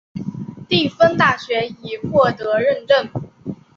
[0.67, 3.07] 蒂芬大学已获得认证。